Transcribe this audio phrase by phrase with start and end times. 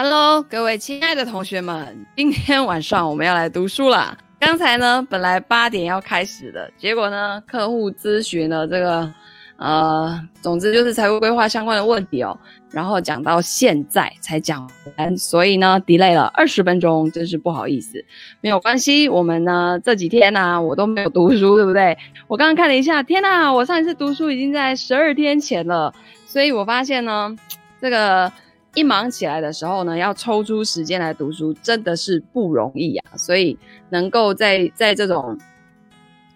[0.00, 4.16] Hello，各位亲爱的同学们，今天晚上我们要来读书啦。
[4.38, 9.12] 刚才呢，本来八点要开始的，结果呢，客户咨询了这个，
[9.56, 12.38] 呃，总之就是财务规划相关的问题哦。
[12.70, 18.04] 然后讲到现在才讲完，所以呢，delay 了二十分钟，真是不好意思。
[18.40, 21.98] 没有关系，我们呢这几天呢、啊，我都没有读书，对不对？
[22.28, 25.92] 我刚刚看了一下，天呐，我上一次读书已经在十二天前了，
[26.24, 27.34] 所以我发现呢，
[27.80, 28.30] 这个。
[28.78, 33.16] 一忙起来的时候呢，要抽出时间来读书，真的是不容易、啊。
[33.16, 33.58] 所以
[33.90, 35.36] 能够在在这种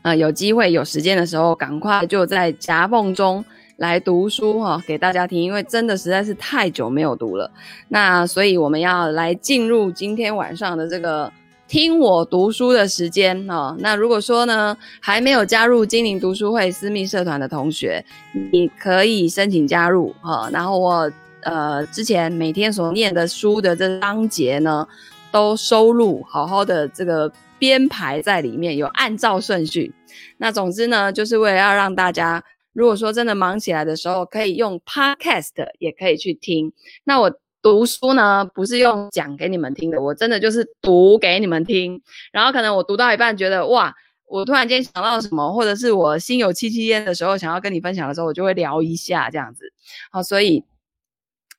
[0.03, 3.45] 呃有机会有时间的时候，赶快就在夹缝中
[3.77, 7.49] 来读书哈、给大家听，因为真的实在是太久没有读了。
[7.87, 11.33] 那所以我们要来进入今天晚上的这个
[11.69, 13.77] 听我读书的时间哦。
[13.79, 18.05] 那如果说呢还没有加入精灵读书会私密社团的同学，
[18.51, 21.09] 你可以申请加入哈、然后我。
[21.43, 24.87] 呃，之前每天所念的书的这章节呢，
[25.31, 29.95] 都收录好好的这个编排在里面，有按照顺序。
[30.39, 36.73] 那总之呢，就是为了要让大家，如果说真的忙起来的时候，可以用 Podcast 也可以去听。
[37.05, 42.01] 那我读书呢，不是用讲给你们听的，我真的就是读给你们听。
[42.33, 43.95] 然后可能我读到一半觉得哇，
[44.27, 49.73] 我突然间想到什么，或者是我心有戚戚焉的时候，想要跟你分享的时候，我就会聊一下这样子。
[50.11, 50.65] 好，所以。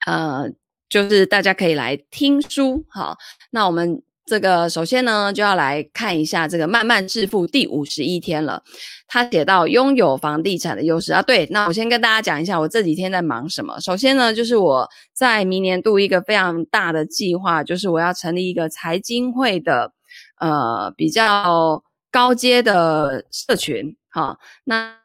[0.06, 0.50] 呃，
[0.90, 3.18] 就是大家可以来听书，好，
[3.52, 8.64] 那我们这个首先呢，就要来看一下这个《慢慢致富》第五十一天了。
[9.08, 13.80] 他写到拥有房地产的优势啊，对，那我先跟大家讲一下我这几天在忙什么。
[13.80, 19.94] 首先呢，就是我在明年度一个非常大的计划，就是我要成立一个财经会的
[20.40, 24.98] 呃比较高阶的社群，好，那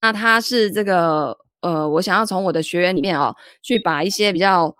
[0.00, 1.43] 那它是这个。
[1.64, 4.76] 呃，我想要从我的学员里面哦，去把一些比较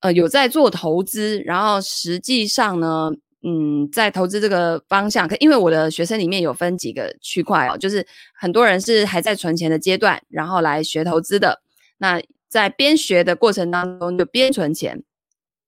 [0.00, 3.12] 呃有在做投资，然后实际上呢，
[3.44, 11.62] 嗯，在投资这个方向，可因为我的学生里面有分几个区块哦，就是很多人是还在存钱的阶段，然后来学投资的。
[11.98, 15.04] 那在边学的过程当中就边存钱。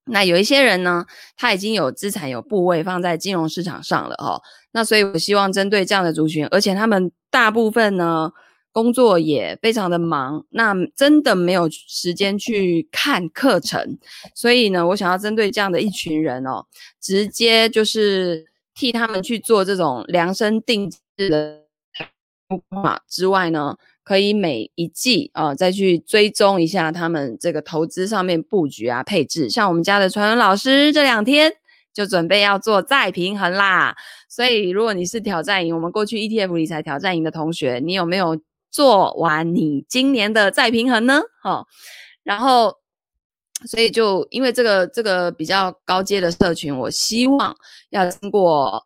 [0.07, 1.05] 那有一些人呢，
[1.37, 4.41] 他已经有资产有部位放在金融市场上了哦。
[4.73, 8.33] 那所以我希望针对这样的族群，而且他们大部分呢。
[8.71, 13.97] 工作也非常的忙，那真的没有时间去看课程，
[14.35, 16.65] 所以呢，我想要针对这样的一群人哦，
[17.01, 21.63] 直接就是替他们去做这种量身定制的
[22.47, 31.51] 方法之外呢，可以每一季啊、再去追踪一下他们这个投资上面布局啊配置，像我们家的传文老师这两天
[31.91, 33.97] 就准备要做再平衡啦，
[34.29, 38.39] 所以如果你是挑战营，我们过去 ETF 理财挑战营的同学，你有没有？
[38.71, 41.21] 做完你今年的再平衡呢？
[41.41, 41.65] 好，
[42.23, 42.73] 然后，
[43.65, 47.55] 所以就因为这个这个比较高阶的社群，我希望
[47.89, 48.85] 要经过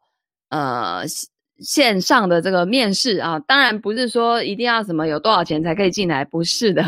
[0.49, 1.03] 呃
[1.59, 6.83] 线上的这个面试啊，当然不是说一定要什么有多少钱才可以进来，不是的，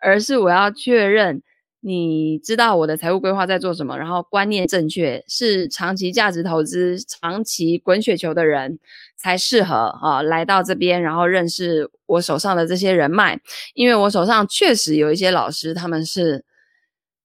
[0.00, 1.42] 而是我要确认。
[1.80, 8.80] 你知道我的财务规划在做什么，然后观念正确，是长期价值投资、长期滚雪球的人
[9.18, 13.38] 才适合啊来到这边，然后认识我手上的这些人脉，
[13.74, 16.44] 因为我手上确实有一些老师，他们是。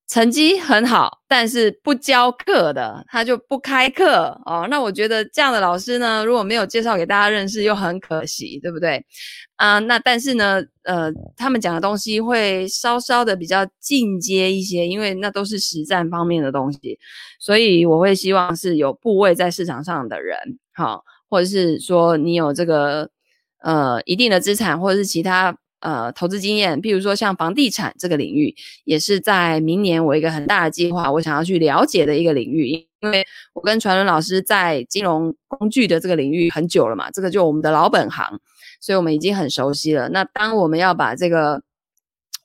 [0.05, 4.67] 成绩很好，但是不教课的，他就不开课哦。
[4.69, 9.03] 那我觉得这样的老师呢，如果没有介绍给大家认识，又很可惜，对不对？
[9.55, 16.99] 啊、那但是呢，呃，他们讲的东西会稍稍的比较进阶一些，因为那都是实战方面的东西，
[17.39, 20.37] 所以我会希望是有部位在市场上的人，
[20.73, 21.03] 好、
[21.33, 23.09] 或者是说你有这个
[23.57, 25.57] 呃一定的资产，或者是其他。
[25.79, 28.55] 呃，投资经验，譬如说像房地产这个领域，
[28.85, 32.69] 也是在明年我一个很大的计划，我想要去了解的一个领域。
[33.01, 33.21] 因为
[33.51, 38.39] 我跟传伦老师在金融工具的这个领域很久了嘛，这个就我们的老本行，
[38.79, 40.07] 所以我们已经很熟悉了。
[40.07, 41.61] 那当我们要把这个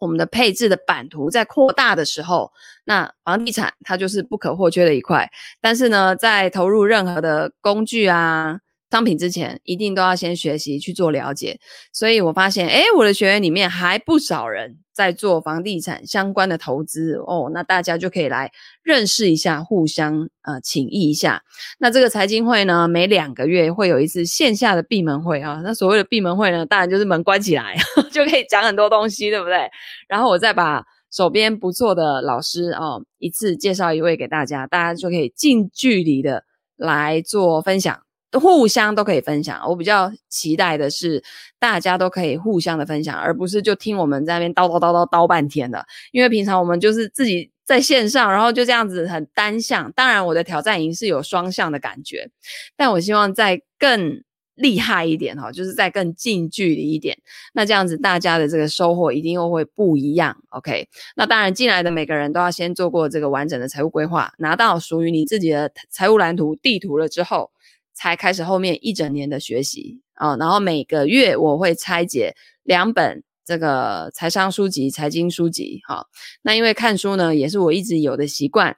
[0.01, 2.51] 我们的配置的版图在扩大的时候，
[2.87, 5.31] 那房地产它就是不可或缺的一块。
[5.61, 8.59] 但是呢，在投入任何的工具啊。
[8.91, 11.59] 商品之前一定都要先学习去做了解，
[11.93, 18.51] 所以我发现，诶，我的学员里面还不少人在做房地产相关的投资哦，那大家就可以来
[18.83, 21.43] 认识一下，互相呃请益一下。
[21.79, 27.77] 那这个财经会呢，每两个月会有一次线下的闭门会啊，那所谓的闭门会呢，当然就是门关起来
[28.11, 29.69] 就可以讲很多东西，对不对？
[30.09, 30.83] 然后我再把
[31.13, 36.45] 手边不错的老师哦，一次介绍一位给大家，大家就可以近距离的
[36.77, 38.08] 来做分享。
[38.33, 41.23] 互相都可以分享，我比较期待的是
[41.59, 45.87] 大家都可以互相的分享，而不是就听我们在那边叨叨叨叨叨半天的。
[46.13, 49.91] 因为平常我们就是自己在线上，然后就这样子很单向。
[49.93, 52.29] 当然，我的挑战营是有双向的感觉，
[52.77, 54.23] 但我希望再更
[54.55, 57.17] 厉害一点哈，就是再更近距离一点。
[57.55, 60.37] 那这样子大家的这个收获一定又会不一样。
[60.51, 67.53] OK，那当然进来的每个人都要先做过这个完整的财务规划，拿到属于你自己的财务蓝图地图了之后，
[67.99, 70.37] 才开始后面一整年的学习啊。
[70.37, 73.25] 然后每个月我会拆解两本。
[73.49, 76.07] 这个财商书籍、财经书籍，哈，
[76.43, 78.77] 那因为看书呢，也是我一直有的习惯。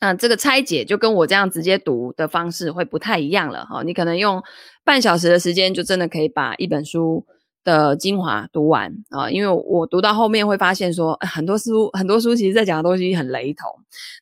[0.00, 3.82] 那这个拆解就跟我这样直接读的方式会不太一样了，哈。
[3.82, 4.42] 你可能用
[4.82, 7.26] 半小时的时间，就真的可以把一本书
[7.64, 9.30] 的精华读完啊。
[9.30, 13.70] 因为我读到后面会发现说，很多书很多书其实在讲的东西很雷同。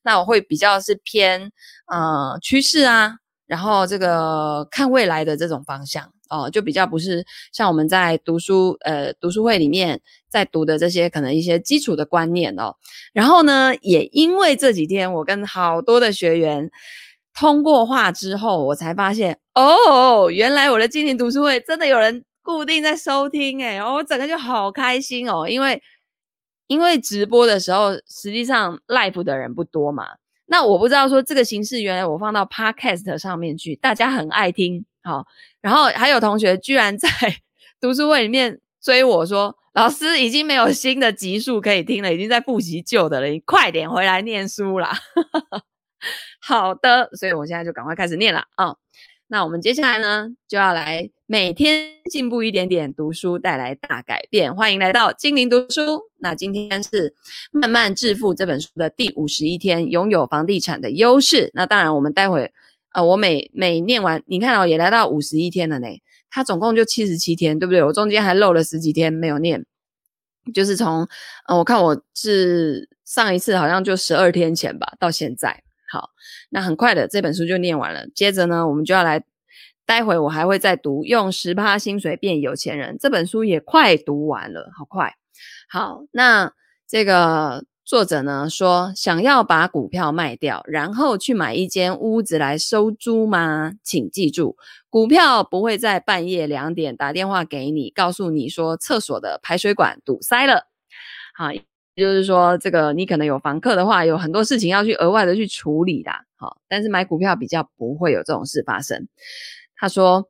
[0.03, 1.53] 那我会比较是偏
[1.87, 3.19] 呃趋势啊，
[3.55, 6.11] 然后这个看未来的这种方向。
[6.29, 12.75] 哦，就比较不是像我们在读书，呃，读书会里面在读的这些可能一些基础的观念哦。
[13.13, 16.69] 然后呢，也因为这几天我跟好多的学员
[17.33, 25.81] 通过话之后，我才发现哦，原来我的精灵读书会真的有人固定在收听诶，哦，我整个就好开心哦，因为
[26.67, 30.07] 因为直播的时候，实际上 live 的人不多嘛。
[30.47, 34.85] 那我不知道说这个形式，原来我放到 podcast 上面去，大家很爱听。
[35.03, 35.27] 好，
[35.61, 37.09] 然后还有同学居然在
[37.81, 44.93] 读书会里面追我说：“老师已经没有新的集数可以听了，已经在复习旧的了，你快点回来念书啦。
[46.41, 48.77] ”好的，所以我现在就赶快开始念了啊、
[49.27, 54.55] 那我们接下来呢，就要来每天进步一点点，读书带来大改变。
[54.55, 56.03] 欢迎来到精灵读书。
[56.19, 57.11] 那今天是
[57.51, 61.51] 《慢慢致富》这本书的第五十一天，拥有房地产的优势。
[61.55, 62.53] 那当然，我们待会。
[62.93, 65.89] 呃，我每每念完，你看哦，也来到五十一天了呢。
[66.31, 67.83] 它总共就七十七天，对不对？
[67.83, 69.65] 我中间还漏了十几天没有念，
[70.53, 71.09] 就是从，
[71.49, 75.65] 呃，我看我是上一次好像就十二天前吧，到现在。
[75.95, 76.11] 好，
[76.51, 78.09] 那很快的这本书就念完了。
[78.09, 79.23] 接着呢，我们就要来，
[79.87, 85.15] 待会我还会再读《用十趴薪水变有钱人》这本书，也快读完了，好快。
[85.69, 86.53] 好，那
[86.89, 87.65] 这个。
[87.87, 93.75] 作者呢说，想要把股票卖掉，然后去买一间屋子来收租吗？
[93.83, 94.57] 请记住，
[94.89, 100.67] 股票不会在半夜两点打电话给你，告诉你说厕所的排水管堵塞了。
[101.35, 101.51] 好，
[101.97, 106.11] 就是说，这个你可能有房客的话，有很多事情要去额外的去处理的。
[106.37, 109.09] 好，但是买股票比较不会有这种事发生。
[109.77, 110.29] 他说，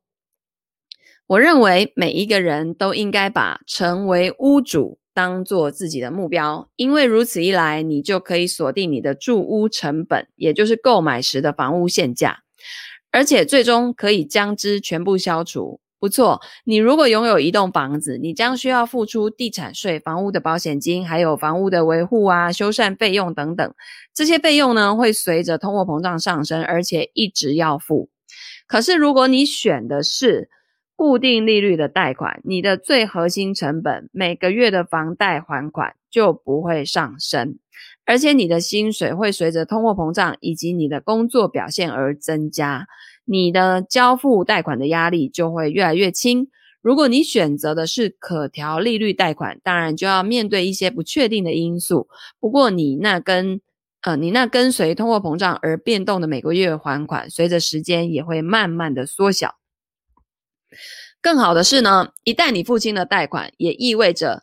[1.26, 4.98] 我认为每一个人都应该把成为屋主。
[5.16, 12.40] 当做自己的目标，因为如此一来，你就可以锁定你的住屋成本，也就是购买时的房屋现价，
[13.12, 15.78] 而且最终可以将之全部消除。
[16.04, 23.74] 不错，你如果拥有一栋房子，你将需要付出地产税、房屋的保险金，还有房屋的维护啊、修缮费用等等。
[24.12, 28.10] 这些费用呢，会随着通货膨胀上升，而且一直要付。
[28.66, 30.50] 可是，如果你选的是
[30.94, 37.56] 固定利率的贷款，你的最核心成本每个月的房贷还款就不会上升，
[38.04, 42.86] 而且你的薪水会随着通货膨胀以及你的工作表现而增加，
[43.24, 46.48] 你的交付贷款的压力就会越来越轻。
[46.80, 52.08] 如果你选择的是可调利率贷款，当然就要面对一些不确定的因素。
[52.38, 53.60] 不过你那跟
[54.02, 59.54] 呃你那跟随通货膨胀而变动的每个月还款，随着时间也会慢慢的缩小。
[61.22, 64.42] 更好的是呢，一旦你付清了贷款，也意味着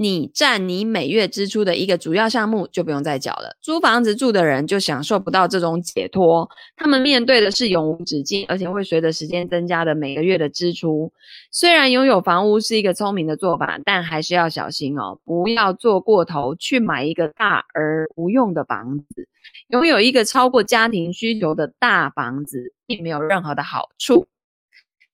[0.00, 3.56] 你占你每月支出的一个主要项目就不用再缴了。
[3.60, 11.12] 租房子住的人就享受不到这种解脱，他们面对的是永无止境，而且会随着时间增加的每个月的支出。
[11.50, 19.26] 虽然拥有房屋是一个聪明的做法，但还是要小心哦，不要做过头去买一个大而无用的房子。
[19.66, 24.28] 拥有一个超过家庭需求的大房子，并没有任何的好处。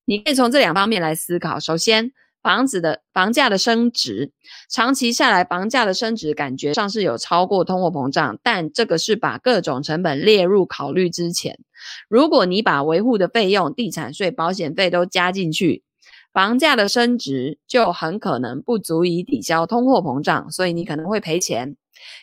[0.05, 1.59] 你可以从这两方面来思考。
[1.59, 2.13] 首先，
[2.45, 4.31] 房子的房价的升值，
[4.69, 11.59] 长期下来，房价的升值感觉上是有超过通货膨胀，但这个是把各种成本列入考虑之前。
[12.07, 15.83] 如果你把维护的费用、地产税、保险费都加进去，
[16.35, 21.77] 房价的升值就很可能不足以抵消通货膨胀，所以你可能会赔钱。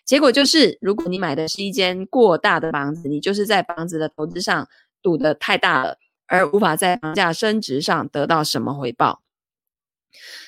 [0.06, 4.68] 结果就是，如果你买的是一间过大的房子，你就是在房子的投资上
[5.02, 5.98] 赌得太大了。
[6.28, 9.22] 而无法在房价升值上得到什么回报。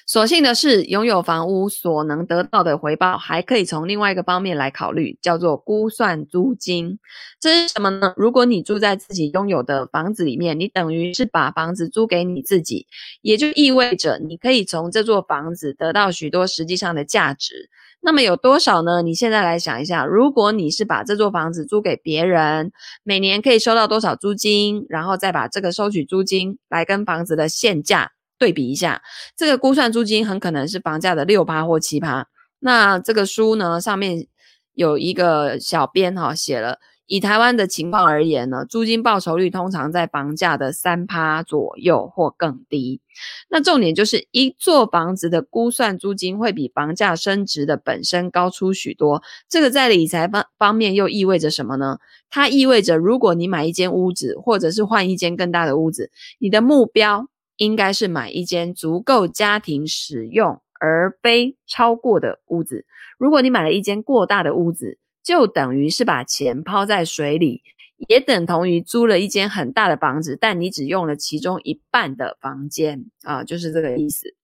[0.05, 6.99] 所幸的是，拥有房屋所能得到的回报，还可以从另外一个方面来考虑，叫做估算租金。
[7.39, 8.13] 这是什么呢？
[8.17, 12.87] 如果你住在自己拥有的房子里面，你等于是把房子租给你自己，
[13.21, 17.69] 也就意味着你可以从这座房子得到许多实际上的价值。
[18.01, 19.01] 那么有多少呢？
[19.01, 29.01] 你现在来想一下，如果你是把这座房子租给别人，每年可以收到多少租金，然后再把这个收取租金来跟房子的现价对比一下，
[29.35, 32.27] 这个估算租金很可能是房价的六趴或七趴。
[32.59, 34.27] 那这个书呢，上面
[34.73, 36.79] 有一个小编哈写了。
[37.05, 43.01] 以台湾的情况而言呢，租金报酬率通常在房价的三趴左右或更低。
[43.49, 49.21] 那重点就是一座房子的估算租金会比房价升值的本身高出许多。
[49.49, 51.97] 这个在理财方方面又意味着什么呢？
[52.29, 56.09] 它意味着如果你买一间屋子，或者是换一间更大的屋子，
[56.39, 57.27] 你的目标
[57.63, 62.85] 应该是买一间足够家庭使用而非超过的屋子。
[63.17, 67.61] 如果你买了一间过大的屋子，就等于是把钱抛在水里，
[68.09, 74.35] 也等同于租了一间很大的房子，但你只用了其中一半的房间啊，就是这个意思。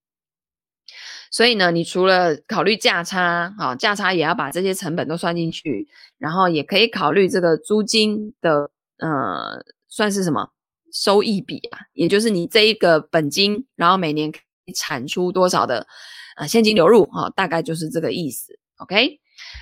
[1.31, 10.51] 所以呢，你除了考虑价差，啊，价差也要把这些成本都算进去，然后也可以考虑这个租金的，呃，算是什么
[10.91, 14.31] 收益比啊，也就是你这一个本金，然后每年
[14.75, 15.87] 产出多少的
[16.37, 18.59] 呃现金流入，啊，大概就是这个意思。
[18.77, 19.19] OK。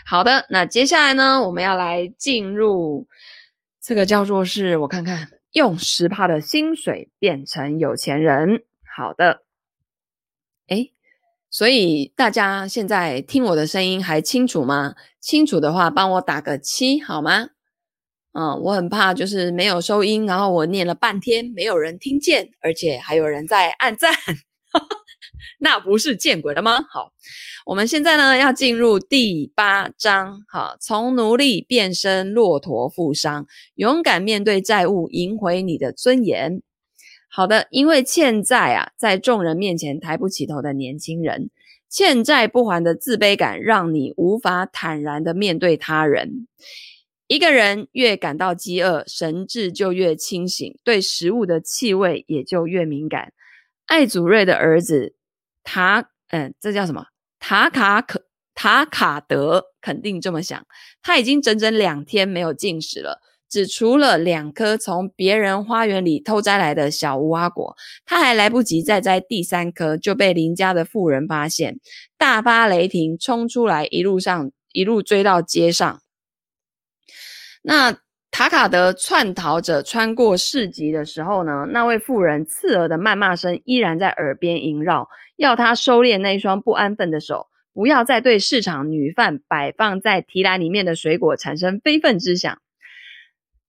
[0.08, 3.08] 好的，那接下来呢，我们要来进入
[3.80, 8.64] 这个叫做是，我看看，用十趴的薪水变成有钱人。
[8.96, 9.44] 好的，
[10.70, 10.94] 诶，
[11.52, 14.96] 所以大家现在听我的声音还清楚吗？
[15.20, 17.50] 清楚的话，帮我打个七好吗？
[18.40, 24.14] 嗯，我很怕就是没有收音，然后我念了半天没有人听见，而且还有人在按赞。
[25.60, 26.84] 那不是见鬼了吗？
[26.88, 27.14] 好，
[27.66, 30.44] 我们现在呢要进入第八章。
[30.50, 36.62] 哈，从奴隶变身骆驼富商，勇敢面对债务，赢回你的尊严。
[37.28, 41.50] 好的，因为欠债啊，在众人面前抬不起头的年轻人，
[41.90, 46.48] 欠债不还的自卑感，让你无法坦然的面对他人。
[47.28, 53.34] 一个人越感到饥饿，神智就越清醒，对食物的气味也就越敏感。
[53.86, 55.16] 艾祖瑞的儿子
[55.64, 57.08] 塔，嗯，这叫什么？
[57.40, 58.24] 塔卡可
[58.56, 60.66] 塔卡德肯定这么想。
[61.02, 67.76] 他已经整整两天没有进食了，只除了两颗从别人花园里偷摘来的小无花果。
[68.06, 71.80] 他还来不及再摘第三颗，就被邻家的妇人发现，
[72.18, 76.02] 大发雷霆，冲出来，一路上一路追到街上。
[77.68, 77.94] 那。
[78.30, 92.62] 塔卡德窜逃着穿过市集的时候呢，那位妇人刺耳的谩骂声依然在耳边萦绕，要他收敛那一双不安分的手，不要再对市场女贩摆放在提篮里面的水果产生非分之想。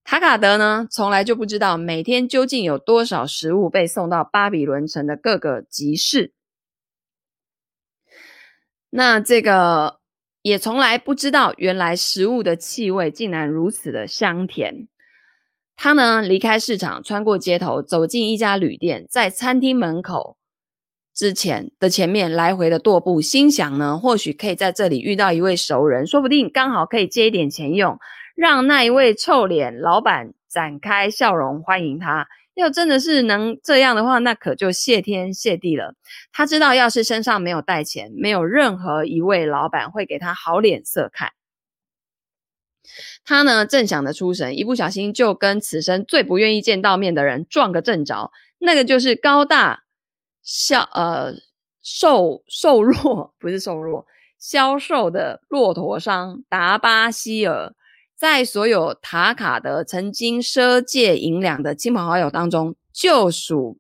[0.05, 6.35] 塔卡德呢，从来就不知道每天究竟有多少食物被送到巴比伦城的各个集市。
[8.91, 9.98] 那这个。
[10.49, 14.89] 也从来不知道，原来食物的气味竟然如此的香甜。
[15.77, 20.39] 他呢，离开市场，穿过街头，走进一家旅店，在餐厅门口
[21.15, 27.99] 之前的前面来回的踱步，心想呢，或许可以在这里遇到一位熟人，说不定刚好可以借一点钱用，
[28.35, 32.27] 让那一位臭脸老板展开笑容欢迎他。
[32.59, 35.95] 要真的是能这样的话，那可就谢天谢地了。
[36.33, 41.31] 他知道，要是身上没有带钱，没有任何一位老板会给他好脸色看。
[43.25, 48.33] 他呢，正想得出神，一不小心就跟此生最不愿意见到面的人撞个正着。
[48.59, 49.85] 那个就是高大、
[50.43, 51.35] 消呃
[51.81, 54.05] 瘦瘦弱， 不是瘦弱，
[54.41, 57.73] 消瘦的骆驼商达巴希尔。
[58.19, 63.79] 在所有塔卡德曾经赊借银两的亲朋好友当中，就属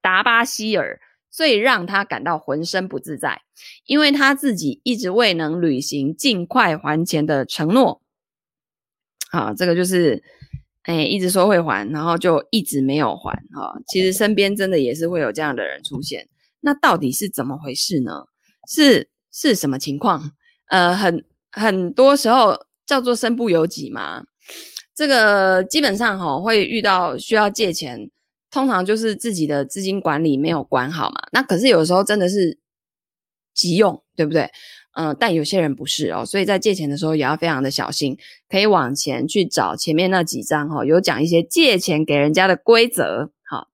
[0.00, 0.98] 达巴希尔
[1.30, 3.42] 最让他感到浑身不自在，
[3.84, 8.00] 因为他自己一直未能履行尽快还钱的承诺。
[9.30, 10.22] 好，这个就是，
[10.84, 13.34] 哎，一直说会还，然后就一直没有还。
[13.52, 16.26] 哈，其实身边真的也是会有这样的人出现。
[16.60, 18.24] 那到底是怎么回事呢？
[18.66, 20.32] 是是什么情况？
[20.68, 21.22] 呃，很
[21.52, 22.64] 很多时候。
[22.86, 24.24] 叫做身不由己嘛，
[24.94, 28.10] 这个基本上哈会遇到需要借钱，
[28.50, 31.22] 通常就是自己的资金管理没有管好嘛。
[31.32, 32.58] 那可是有时候真的是
[33.54, 34.50] 急用，对不对？
[34.96, 38.16] 嗯、但有些人不是哦，所以在借钱的时候也要非常的小心，
[38.48, 43.32] 可以往前去找前面那几章哈，有讲一些借钱给人家的规则。
[43.50, 43.70] 好，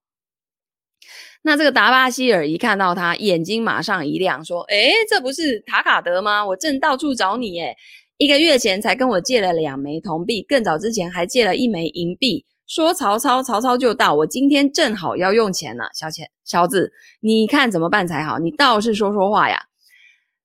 [1.43, 6.43] 那这个达巴希尔一看到他，眼睛马上一亮，说：“诶，这不是塔卡德吗？
[6.43, 7.75] 我正到处找你诶。”
[8.21, 12.45] 一个月前才跟我借了两枚铜币，更早之前还借了一枚银币。
[12.67, 14.13] 说曹操，曹操就到。
[14.13, 18.37] 我今天正好要用钱呢，小钱小子，你看怎么办才好？
[18.37, 19.59] 你倒是说说话呀！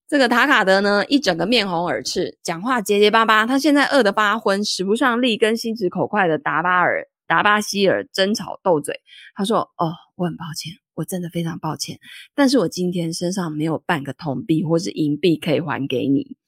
[0.09, 3.45] 这个塔卡德呢，一整个面红耳赤，讲话结结巴巴。
[3.45, 8.99] 他现在饿得发昏，使不上力跟心直口快的达巴尔、达巴希尔争吵斗嘴。
[9.35, 11.99] 他说：“哦，我很抱歉，我真的非常抱歉，
[12.35, 16.39] 但是我今天身上没有半个铜币或是银币可以还给你。”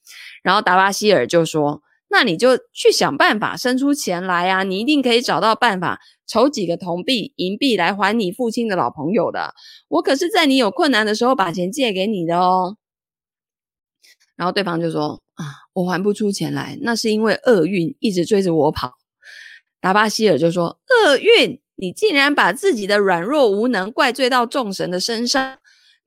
[0.43, 4.63] 然后达巴希尔就说：“那你就去想办法生出钱来啊！
[4.63, 9.55] 你一定可以找到办法，筹几个铜币、银币来还你父亲的老朋友的。
[9.89, 12.77] 我可是在你有困难的时候把钱借给你的哦。”
[14.37, 18.95] 然后对方就说：“啊，我还不出钱来，那是因为厄运一直追着我跑。”
[19.81, 25.59] 达巴希尔就说：“厄运，你竟然把自己的软弱无能怪罪到众神的身上？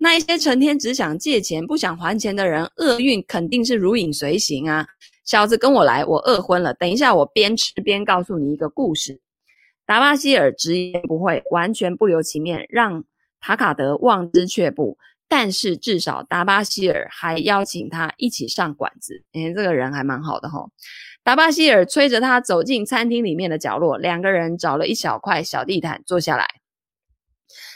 [0.03, 4.87] 那一些成天只想借钱不想还钱的人，厄运肯定是如影随形啊！
[5.23, 9.21] 小子，跟我来，我饿昏了，等一下我边吃边告诉你一个故事。”
[9.85, 13.03] 达巴希尔直言不讳，完全不留情面，让
[13.39, 14.97] 塔卡德望之却步。
[15.29, 20.69] 但是至少达巴希尔还邀请他一起上馆子，诶，这个人还蛮好的齁。
[21.23, 26.47] 达巴希尔催着他走进餐厅里面的角落，两个人找了一小块小地毯坐下来。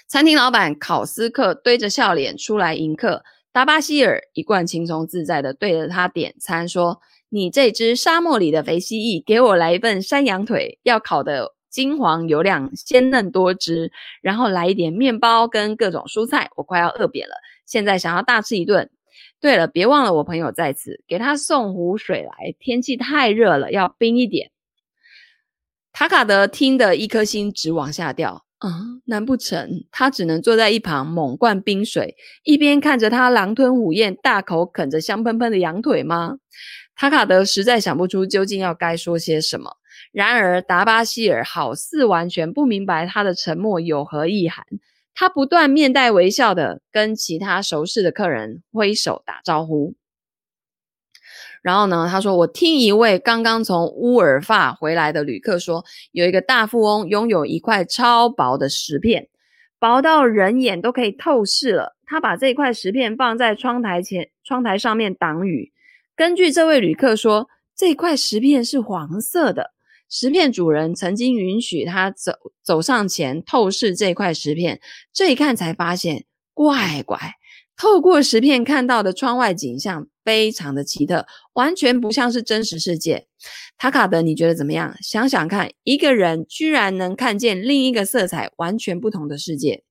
[0.07, 17.35] 餐厅老板考斯克堆着笑脸出来迎客，达巴希尔一贯轻松自在的对着他点餐说：“你这只沙漠里的肥蜥蜴，给我来一份山羊腿，要烤的。”金黄油亮、鲜嫩多汁，然后来一点面包跟各种蔬菜，我快要饿扁了，
[17.65, 18.89] 现在想要大吃一顿。
[19.41, 22.55] 对了，别忘了我朋友在此，给他送壶水来。
[22.59, 24.51] 天气太热了，要冰一点。
[25.91, 28.81] 塔卡德听得一颗心直往下掉啊！
[29.05, 36.37] 难不成他只能坐在一旁猛灌冰水，一边看着他狼吞虎咽、大口啃着香喷喷的羊腿吗？
[36.95, 39.77] 塔卡德实在想不出究竟要该说些什么。
[40.11, 44.65] 然而，达巴希尔好似完全不明白他的沉默有何意涵。
[45.13, 49.93] 他不断面带微笑地跟其他熟识的客人挥手打招呼。
[51.65, 59.29] 然后呢，他说：“我听一位刚刚从乌尔法回来的旅客说，有一个大富翁拥有一块超薄的石片，
[59.79, 61.95] 薄到人眼都可以透视了。
[62.05, 65.71] 他把这块石片放在窗台前，窗台上面挡雨。
[66.15, 69.71] 根据这位旅客说，这块石片是黄色的。”
[70.07, 74.79] 石片主人曾经允许他走走上前透视这块石片，
[75.11, 77.17] 这一看才发现，怪怪，
[77.75, 83.27] 透过石片看到的窗外景象非常的奇特，完全不像是真实世界。
[83.77, 84.97] 塔卡德，你觉得怎么样？
[85.01, 89.83] 想想看，一个人居然能看见另一个色彩完全不同的世界。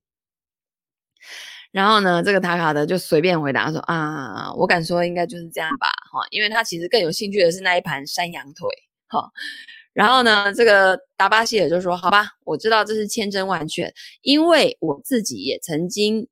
[1.70, 8.68] 然后呢，这个塔卡德就随便回答说：“啊，我敢说应该就是这样吧，哈，因为他其实更有兴趣的是那一盘山羊腿，
[9.08, 9.30] 哈。”
[9.92, 13.92] 然后呢，这个达巴希尔就说：“好吧，我知道这是千真万确，
[14.22, 16.26] 因为我自己也曾经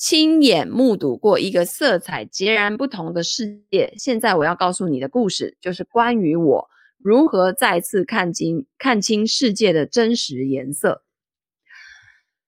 [0.00, 3.92] 亲眼目睹过一个色彩截然不同的世界。
[3.98, 11.02] 现在我要告诉你的故事，就是关于我如何再次看清看清世界的真实颜色。”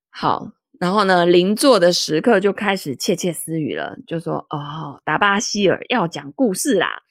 [0.09, 7.03] 好，然后呢，邻座的食客就开始窃窃私语了，就说：“哦，达巴希尔要讲故事啦。”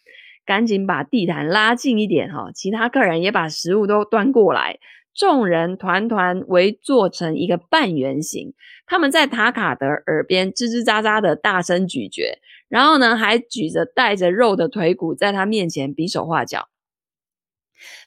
[0.43, 4.79] 赶紧把地毯拉近一点哈，其他客人也把食物都端过来，
[5.13, 8.53] 众人团团围坐成一个半圆形。
[8.85, 16.67] 他们在塔卡德耳边吱吱喳喳的大声咀嚼，然后呢，还举着带着肉的腿骨在他面前比手画脚。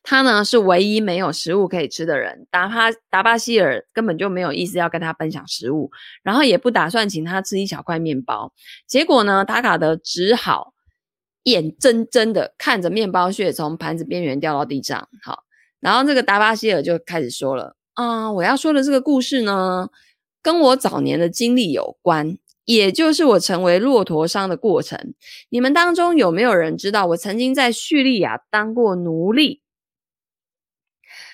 [0.02, 5.90] 他呢是唯一没有食物可以吃的人，达帕达巴希尔根本就没有意思要跟他分享食物，
[6.22, 8.52] 然后也不打算请他吃一小块面包。
[8.86, 10.72] 结果呢，塔卡德只好。
[11.44, 15.43] 眼睁睁的看着面包屑从盘子边缘掉到地上，好，
[15.84, 19.90] 然后这个达巴希尔就开始说了，啊、我要说的这个故事呢，
[20.40, 25.12] 跟我早年的经历有关，也就是我成为骆驼商的过程。
[25.50, 29.60] 你们当中有没有人知道我曾经在叙利亚当过奴隶？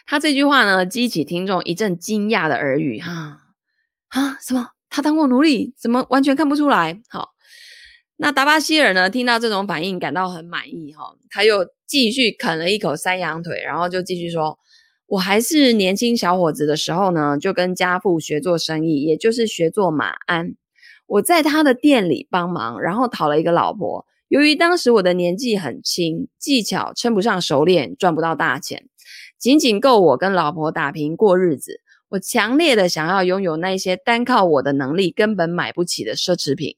[0.04, 3.38] 他这句话呢，激起听众一阵惊讶的耳语，哈，
[4.08, 4.70] 啊，什么？
[4.88, 5.72] 他当过奴隶？
[5.78, 7.00] 怎么完全看不出来？
[7.08, 7.34] 好。
[8.22, 9.08] 那达巴希尔呢？
[9.08, 11.16] 听到这种反应，感到很满意哈。
[11.30, 14.58] 他又继续啃了一口山羊腿，然后就继续说
[15.08, 20.54] ：“我还是年轻小伙子的时候呢，就跟家父学做生意，也就是学做马鞍。
[21.06, 24.04] 我在他的店里帮忙，然后讨了一个老婆。
[24.28, 28.84] 由于当时我的年纪很轻，技巧称不上熟练，赚不到大钱，
[29.38, 31.80] 仅仅够我跟老婆打平过日子。
[32.10, 36.76] 我强烈的想要拥有那些单靠我的能力根本买不起的奢侈品。”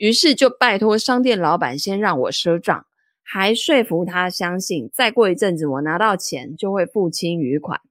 [0.00, 2.86] 于是就拜托商店老板先让我赊账，
[3.22, 7.82] 还说服他相信再过一阵子我拿到钱就会付清余款。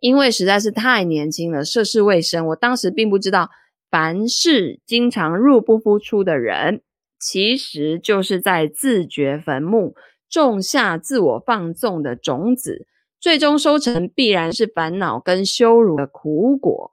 [0.00, 3.48] 因为实在是太年轻了，涉世未深，我当时并不知道
[3.88, 6.82] 凡事经常入不敷出的人
[7.20, 9.94] 其实就是在自掘坟墓，
[10.28, 12.88] 种下自我放纵的种子，
[13.20, 16.90] 最终收成必然是烦恼跟羞辱的苦果。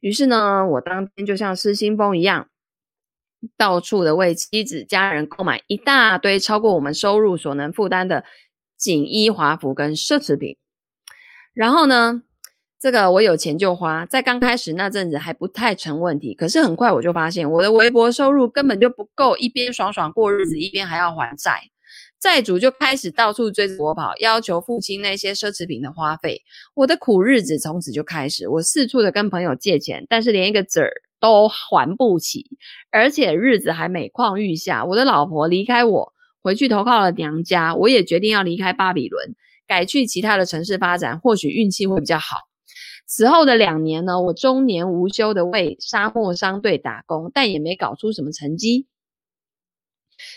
[0.00, 2.48] 于是呢，我当天就像失心疯一样，
[3.56, 8.24] 到处的为妻子家人购买一大堆超过我们收入所能负担的
[8.76, 10.56] 锦衣华服跟奢侈品。
[11.54, 12.22] 然后呢，
[12.78, 16.34] 这个我有钱就花，在刚开始那阵子还不太成问题。
[16.34, 21.60] 可是很快我就发现，我的微薄收入根本就不够一边爽爽过日子，一边还要还债。
[22.18, 26.42] 债主就开始到处追着我跑，要求付清那些奢侈品的花费。
[26.74, 30.90] 我的苦日子从此就开始，我四处的跟朋友借钱，但是连一个子儿
[31.26, 32.46] 都还不起，
[32.92, 34.84] 而且日子还每况愈下。
[34.84, 39.34] 我的老婆离开我，回去投靠了娘家，我也决定要离开巴比伦，
[39.66, 42.36] 改去其他的城市发展，或许运气会比较好。
[43.08, 48.86] 此后的两年呢，我终年无休的为沙漠商队打工，但也没搞出什么成绩。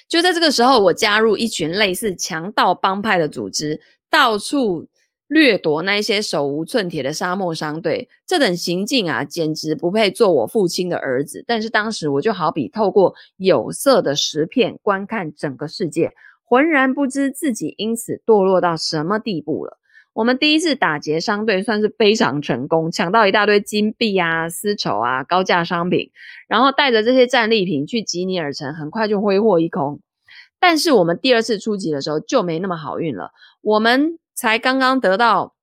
[0.07, 4.88] 就在这个时候，我加入一群类似强盗帮派的组织，到处
[5.29, 8.09] 掠夺那些手无寸铁的沙漠商队。
[8.27, 11.43] 这等行径啊，简直不配做我父亲的儿子。
[11.47, 16.11] 但是当时我就好比透过有色的石片观看整个世界，
[16.43, 19.77] 浑然不知自己因此堕落到什么地步了。
[20.13, 26.09] 我们第一次打劫商队算是非常成功，抢到一大堆金币啊、丝绸啊、高价商品，
[26.47, 30.01] 然后带着这些战利品去吉尼尔城，很快就挥霍一空。
[30.59, 35.53] 但是我们第二次出击的时候就没那么好运了，我们才刚刚得到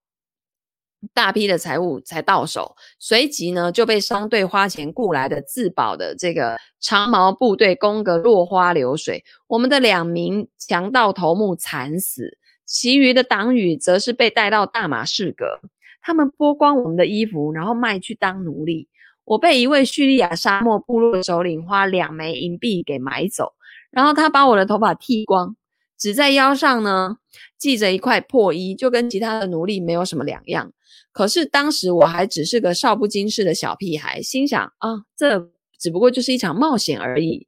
[1.15, 12.37] 大批的财物才到手，随即呢就被商队花钱雇来的自保的这个长毛部队攻个落花流水，我们的两名强盗头目惨死。
[12.67, 15.59] 其余的党羽则是被带到大马士革，
[16.03, 18.89] 他们剥光我们的衣服，然后卖去当奴隶。
[19.25, 23.55] 我被一位叙利亚沙漠部落首领花两枚银币给买走，
[23.91, 25.57] 然后他把我的头发剃光，
[25.99, 27.17] 只在腰上呢
[27.59, 30.73] 系着一块破衣，就跟其他的奴隶没有什么两样。
[31.13, 37.47] 可是当时我还只是个少不经事的小屁孩，心想啊，这只不过就是一场冒险而已。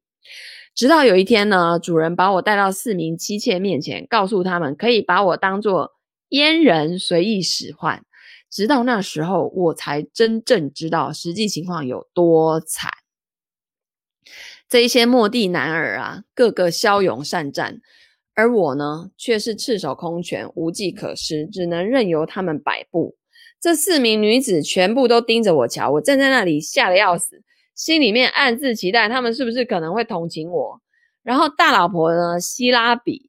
[0.75, 5.93] 直到有一天呢，主人把我带到四名妻妾面前，告诉他们可以把我当作
[6.31, 8.05] 阉人随意使唤。
[8.51, 12.91] 直到那时候，我才真正知道实际情况有多惨。
[14.69, 17.81] 这一些末地男儿啊，个个骁勇善战，
[18.39, 23.17] 而我呢，却是赤手空拳，无计可施，只能任由他们摆布。
[23.61, 27.43] 这四名女子全部都盯着我瞧，我站在那里吓得要死。
[27.75, 30.81] 心里面暗自期待，他们是不是可能会同情我？
[31.25, 33.29] 然后大老婆呢，希拉比，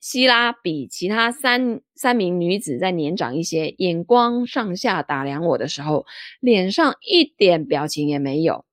[0.00, 6.04] 希拉比其他三三名女子再年长一些，眼光上下打量我的时候，
[6.40, 8.64] 脸上一点表情也没有。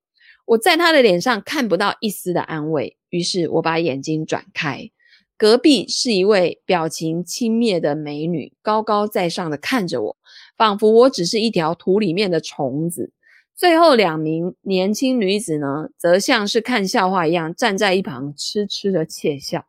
[0.45, 4.89] 我在她的脸上看不到一丝的安慰，于是我把眼睛转开。
[5.38, 10.17] 隔壁是一位表情轻蔑的美女，高高在上的看着我，
[10.58, 13.12] 仿佛我只是一条土里面的虫子。
[13.56, 19.65] 最后两名年轻女子呢，则像是看笑话一样站在一旁痴痴的窃笑。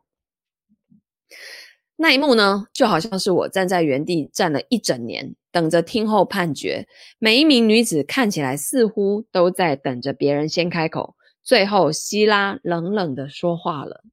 [1.95, 6.87] 那一幕呢，就好像是我站在原地站了一整年，等着听候判决。
[7.19, 11.15] 每一名女子看起来似乎都在等着别人先开口。
[11.43, 14.03] 最后，希拉冷冷的说话了：“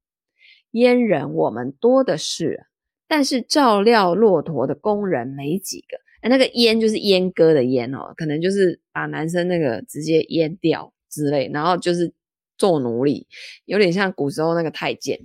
[0.77, 2.67] 阉人我们多的是，
[3.07, 12.11] 但是照料骆驼的工人没几个。”哎，那个阉就是阉割的阉哦，可能就是把男生那个直接阉掉之类，然后就是
[12.57, 13.27] 做奴隶，
[13.65, 15.19] 有点像古时候那个太监。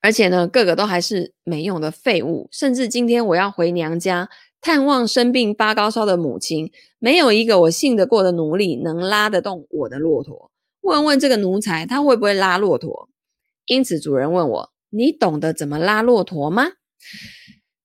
[0.00, 4.28] 而且呢，个个都还是没用的废物，甚至今天我要回娘家
[4.60, 10.50] 探望生病发高烧的母亲，没有一个我信得过的奴隶能拉得动我的骆驼。
[10.80, 13.08] 问问这个奴才，他会不会拉骆驼？
[13.72, 16.64] 因此主人问我：“你懂得怎么拉骆驼吗？”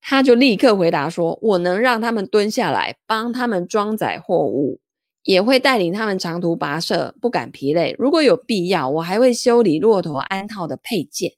[0.02, 4.80] 他就立刻回答说：“我能让他们蹲下来，帮他们装载货物，
[5.22, 7.96] 也会带领他们长途跋涉，不感疲累。
[7.98, 11.32] 如果有必要，我还会修理骆驼鞍套的配件。”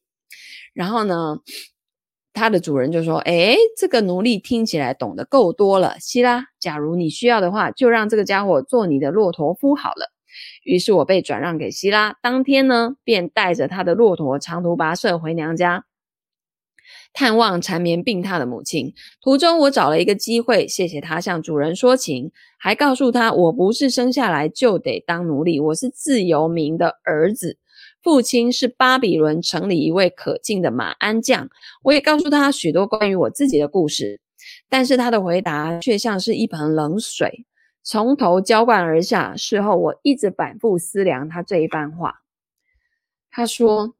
[0.75, 1.39] 然后呢，
[2.33, 10.13] 他的主人就说：“诶，这个奴隶听起来懂得够多了，希拉，假如你需要的话，就让这个家伙做你的骆驼夫好了。”
[10.65, 15.85] 于是我被转让给希拉，当天呢，便带着他的骆驼长途跋涉回娘家。
[17.13, 27.59] 探望缠绵病榻的母亲，途中我找了一个机会，谢谢他向主人说情，还告诉他我不是生下来就得当奴隶，我是自由民的儿子，
[28.01, 31.49] 父亲是巴比伦城里一位可敬的马鞍匠。
[31.83, 34.21] 我也告诉他许多关于我自己的故事，
[34.69, 37.45] 但是他的回答却像是一盆冷水，
[37.83, 39.37] 从头浇灌而下。
[39.37, 42.23] 事后我一直反复思量他这一番话。
[43.31, 43.95] 他说：“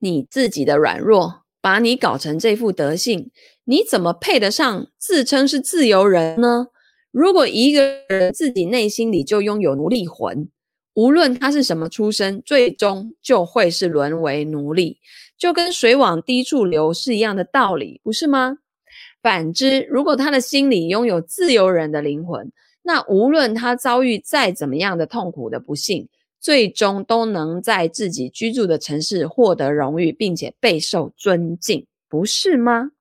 [0.00, 3.30] 你自己的软弱，把你搞成这副德性，
[3.64, 6.68] 你怎么配得上自称是自由人呢？
[7.12, 10.48] 如果一个人自己内心里就拥有奴隶魂，
[10.94, 14.98] 无论他是什么出身，最终就会是沦为奴隶，
[15.36, 18.58] 就跟水往低处流是一样的道理，不是吗？
[19.22, 22.50] 反之，如果他的心里拥有自由人的灵魂，
[22.82, 26.08] 那无论他遭遇再怎么样的痛苦的不幸，
[26.40, 32.92] 最终都能在自己居住的城市获得荣誉，并且备受尊敬，不是吗？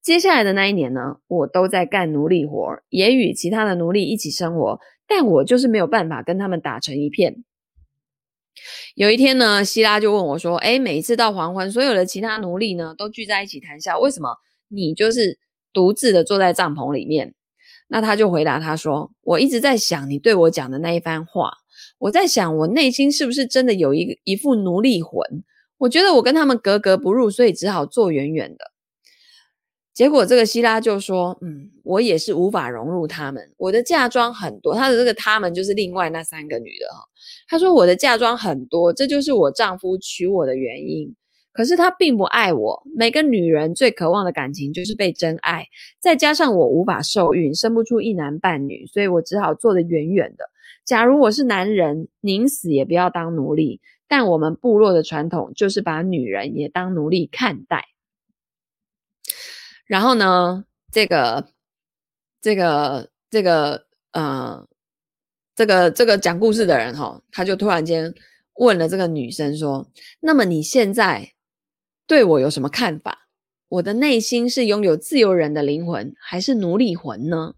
[0.00, 7.44] 接下来的那一年呢，我都在干奴隶活，也与其他的奴隶一起生活，但我就是没有办法跟他们打成一片。
[8.94, 14.36] 有一天呢，希拉就问我说：“诶，每一次到黄昏，所有的其他奴隶呢都聚在一起谈笑，为什么
[14.72, 15.38] 你就是
[15.72, 17.34] 独自的坐在帐篷里面？”
[17.88, 21.52] 那他就回答他说：“我一直在想你对我讲的那一番话。”
[21.98, 25.20] 我在想，我内心是不是真的有一个一副奴隶魂？
[25.78, 28.72] 我觉得我跟他们格格不入，所以只好坐远远的。
[29.94, 33.52] 结果这个希拉就说：“嗯，我也是无法融入他们。
[33.58, 37.04] 我的嫁妆很多，他的这个他们就是另外那三个女的哈。
[37.46, 41.14] 他说我的嫁妆很多，这就是我丈夫娶我的原因。
[41.52, 42.82] 可是他并不爱我。
[42.96, 45.66] 每个女人最渴望的感情就是被真爱，
[46.00, 50.50] 再加上我无法受孕，生不出一男半女，所以我只好坐得远远的。”
[50.84, 53.80] 假如我是男人，宁死也不要当奴隶。
[54.08, 57.86] 但我们部落的传统就是把女人也当奴隶看待。
[59.86, 61.48] 然后呢，这个、
[62.42, 64.68] 这个、这个，呃，
[65.54, 68.12] 这个、这个讲故事的人哈、哦，他就突然间
[68.56, 69.88] 问了这个女生说
[70.20, 71.32] ：“那么你现在
[72.06, 73.28] 对我有什么看法？
[73.68, 77.54] 我的内心是拥有自由人的灵魂，还是奴隶魂呢？”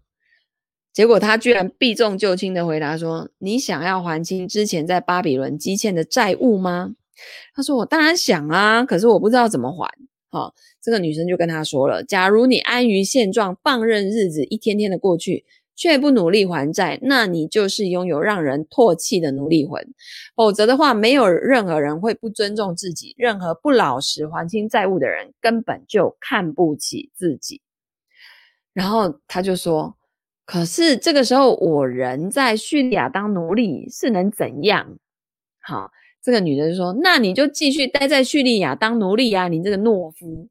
[0.93, 6.95] 结果他居然避重就轻的回答说：“你想要还清之前在巴比伦积欠的债务吗？”
[7.53, 9.89] 他说：“我当然想啊，可是我不知道怎么还。”
[10.31, 19.85] 好，这个女生就跟他说了：“假如你安于现状，放任日子一天天的过去，却不努力还债，那你就是拥有让人唾弃的奴隶魂。
[20.35, 23.13] 否则的话，没有任何人会不尊重自己。
[23.17, 27.61] 任何不老实还清债务的人，根本就看不起自己。”
[28.73, 29.95] 然后他就说。
[30.47, 34.99] 可是这个时候，我人在叙利亚当奴隶是能怎样？
[35.59, 35.89] 好，
[36.21, 40.47] 这个女的就说：“那你就继续待在叙利亚当奴隶呀，你这个懦夫。”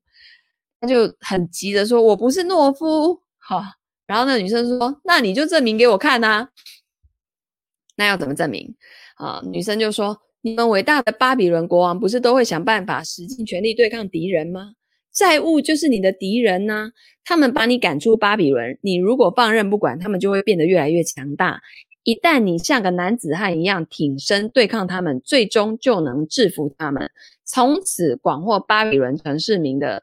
[0.80, 3.62] 他就很急着说：“我不是懦夫。”好，
[4.06, 6.48] 然后那女生说：“那你就证明给我看呐。”
[7.96, 8.74] 那要怎么证明？
[9.16, 14.72] 啊，女生就说：“你们伟大的巴比伦国王不是都会想办法使尽全力对抗敌人吗？”
[15.14, 16.90] 债务就是你的敌人呐，
[17.24, 21.60] 他们把你赶出巴比伦，你如果放任不管，他们就会变得越来越强大。
[22.02, 27.10] 一旦你像个男子汉一样挺身对抗他们，最终就能制服他们，
[27.46, 30.02] 从此广获巴比伦城市民的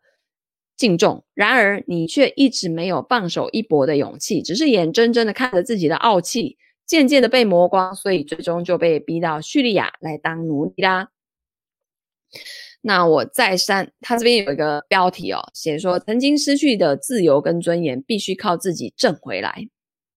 [0.81, 1.23] 敬重。
[1.35, 11.09] 然而，你却一直没有放手一搏的勇气，只是眼睁睁的看着自己的傲气渐渐的被磨光，所以最终就被逼到叙利亚来当奴隶啦。
[12.81, 19.67] 那我再三，他这边有一个标题哦，写说曾经失去的自由跟尊严，必须靠自己挣回来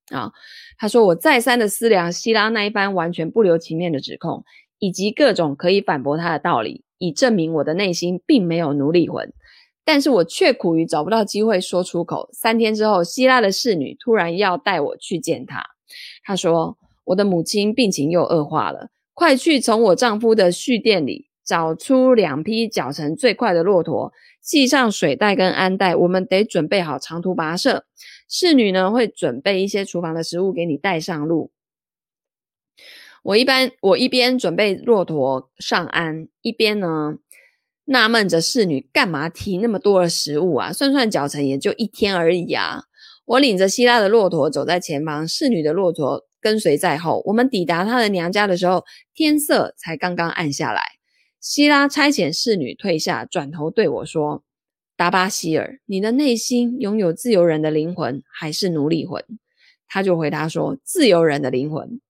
[0.09, 0.33] 啊。
[0.79, 4.42] 他说我再三的思量希拉那一番完全不留情面的指控，
[4.79, 9.33] 以及各种可以反驳他的道理，以证明我的内心并没有奴隶魂，
[9.84, 12.28] 但是我却苦于找不到机会说出口。
[12.32, 15.62] 三天之后，希拉的侍女突然要带我去见她。
[16.22, 21.28] 她说我的母亲病情又恶化了，快去从我丈夫的蓄店里。
[21.44, 27.84] 找出两匹脚程最快的骆驼，系上水带跟鞍带，我们得准备好长途跋涉。
[28.26, 31.52] 侍女呢，会准备一些厨房的食物给你带上路。
[33.22, 37.18] 我一般我一边准备骆驼上鞍，一边呢
[37.86, 40.72] 纳闷着侍女干嘛提那么多的食物啊？
[40.72, 42.84] 算算脚程也就一天而已啊！
[43.26, 47.22] 我领着希拉的骆驼走在前方，侍女的骆驼跟随在后。
[47.26, 50.82] 我们抵达她的娘家的时候，天色才刚刚暗下来。
[51.40, 54.42] 希拉差遣侍女退下，转头对我说
[54.96, 59.22] ：“达巴希尔，你的内心拥有自由人的灵魂，还是奴隶魂？”
[59.88, 62.00] 他就回答说：“自由人的灵魂。”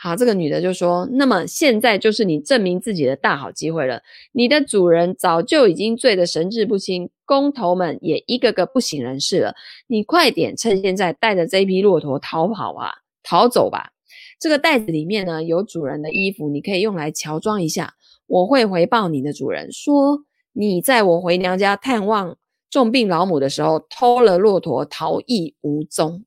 [0.00, 4.00] 好，这个女的就说：“那么现在就是你证明自己的大好机会了。
[4.30, 9.54] 你的主人早就已经醉得神志不清，工头们也一个个不省人事了。
[9.88, 12.92] 你快点趁现在带着这匹骆驼逃跑啊，
[13.24, 13.90] 逃走吧！
[14.38, 17.94] 这个袋子里面呢，有主人的衣服，你可以用来乔装一下。”
[18.28, 22.36] 我会回报你的主人，说你在我回娘家探望
[22.68, 26.24] 重病老母的时候偷了骆驼，逃逸无踪。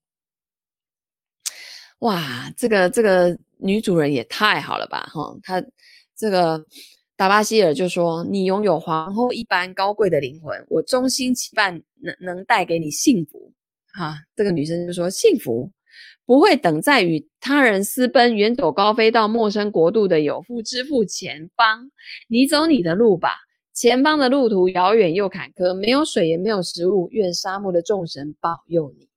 [1.99, 5.63] 哇，这个这个女主人也太好了吧，哈，她
[6.17, 6.65] 这个
[7.15, 13.53] 达巴希尔就说：“你拥有皇后一般高贵的灵魂，我衷心期盼能能带给你幸福。”
[13.93, 15.71] 哈，这个女生就说：“幸福
[16.25, 21.91] 不会等在与他人私奔、远走高飞到陌生国度的有妇之妇前方。
[22.27, 23.35] 你走你的路吧，
[23.73, 27.07] 前方的路途遥远又坎坷，没有水也没有食物。
[27.11, 29.07] 愿沙漠的众神保佑你。”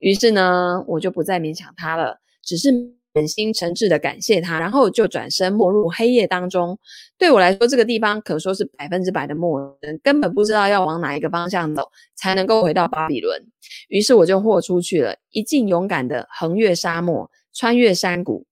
[0.00, 2.94] 于是呢，我就不再勉强她了，只是。
[3.14, 6.76] 满心诚挚的感谢他，然后就转身没入黑夜当中。
[7.16, 13.40] 对我来说，这个地方可说是百分之百的陌生，根本不知道要往哪一个方向走才能够回到巴比伦。
[13.88, 18.44] 于是我就豁出去了，一进勇敢的横越沙漠，穿越山谷。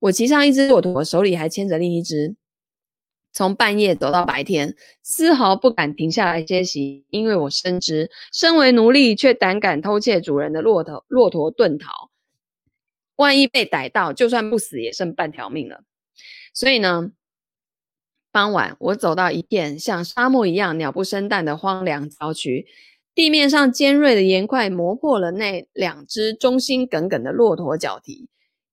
[0.00, 2.36] 我骑上一只骆驼，手里还牵着另一只，
[3.32, 12.09] 从半夜走到白天，丝毫不敢停下来歇息，因为我深知，身为奴隶却胆敢偷窃主人的骆驼，骆驼遁逃。
[13.20, 15.82] 万一被逮到，就算不死也剩半条命了。
[16.54, 17.12] 所以呢，
[18.32, 22.66] 傍晚我走到一片像沙漠一样鸟不生蛋的荒凉郊区，
[23.14, 28.28] 地面上尖锐的岩块磨破了那两只忠心耿耿的骆驼脚蹄，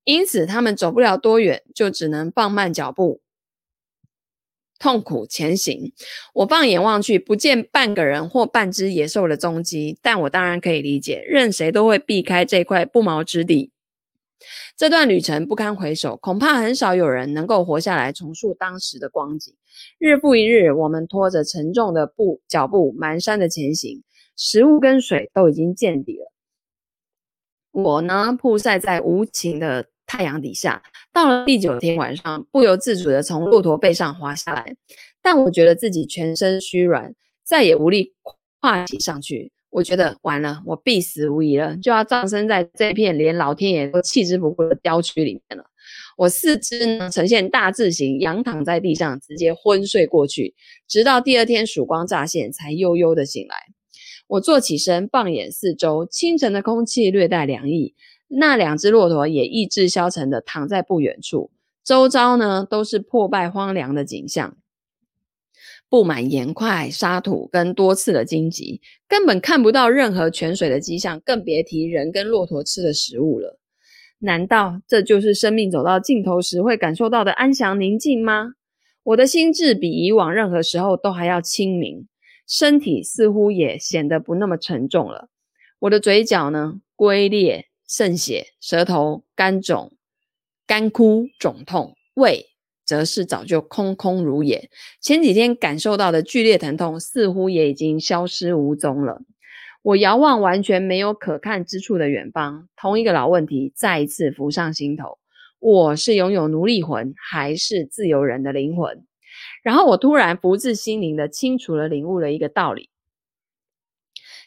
[0.06, 3.20] 因此他们走不了多远，就只能放慢脚步，
[4.80, 5.92] 痛苦前行。
[6.34, 13.72] 我放眼望去，不见半个人或半只野兽的踪迹，但我当然可以理解，任谁都会避开这块不毛之地。
[14.78, 19.56] 这段旅程不堪回首，恐怕很少有人能够活下来重述当时的光景。
[19.98, 24.04] 日复一日，我们拖着沉重的步脚步蹒跚的前行，
[24.36, 26.32] 食物跟水都已经见底了。
[27.72, 34.76] 我呢，曝晒在无情的太阳底下，到了第九天晚上，不由自主地从骆驼背上滑下来，
[35.22, 38.16] 但我觉得自己全身虚软，再也无力
[38.60, 39.52] 跨起上去。
[39.70, 45.66] 我觉得完了，我必死无疑了，就要葬身在这片连老天爷都弃之不顾的郊区里面了。
[46.18, 50.56] 我四肢呢呈现大字形，仰躺在地上，直接昏睡过去，
[50.88, 53.56] 直到第二天曙光乍现，才悠悠的醒来。
[54.28, 57.94] 我坐起身，放眼四周，清晨的空气略带凉意，
[58.28, 61.52] 那两只骆驼也意志消沉的躺在不远处，
[61.84, 64.58] 周遭呢都是破败荒凉的景象。
[65.90, 73.58] 布满盐块、沙土跟多刺的荆棘，根本看不到任何泉水的迹象，更别提人跟骆驼吃的食物了。
[74.20, 78.54] 难道这就是生命走到尽头时会感受到的安详宁静吗？
[79.04, 82.08] 我的心智比以往任何时候都还要清明，
[82.46, 85.30] 身体似乎也显得不那么沉重了。
[85.80, 89.94] 我的嘴角呢，龟裂、渗血，舌头干肿、
[90.66, 92.48] 干枯、肿痛，胃。
[92.88, 94.70] 则是早就空空如也，
[95.02, 99.22] 前几天感受到的剧烈疼痛似乎也已经消失无踪了。
[99.84, 105.20] 我遥望完全没有可看之处的远方，同一个老问题再一次浮上心头：
[105.60, 109.06] 我是拥有奴隶魂，还是自由人的灵魂？
[109.64, 112.90] 然后我突然福至心灵的清楚了领悟了一个道理：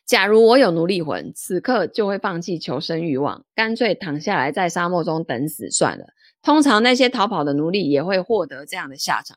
[0.07, 6.07] 假如我有奴隶魂，此刻就会放弃求生欲望，干脆躺下来在沙漠中等死算了。
[6.43, 9.37] 通常那些逃跑的奴隶也会获得这样的下场，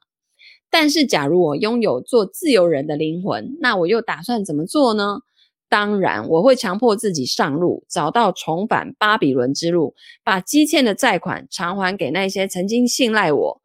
[0.69, 5.19] 但是假如我拥有做自由人的灵魂，那我又打算怎么做呢？
[5.69, 13.61] 当然，我会强迫自己上路，找到重返巴比伦之路，把积欠的债款偿还给那些曾经信赖我、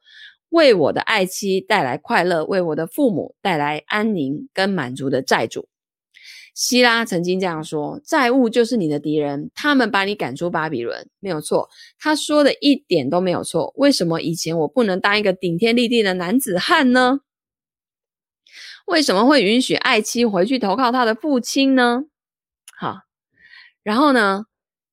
[0.49, 5.69] 为我的爱妻带来快乐、为我的父母带来安宁跟满足的债主。
[6.59, 11.69] 希拉曾经这样说：“债务就是你的敌人，他们把你赶出巴比伦，没有错。
[12.01, 13.73] 他说的一点都没有错。
[13.77, 17.21] 为什么以前我不能当一个顶天立地的男子汉呢？
[18.87, 22.07] 为什么会允许爱妻回去投靠他的父亲呢？
[22.77, 23.03] 好，
[23.85, 24.47] 然后呢，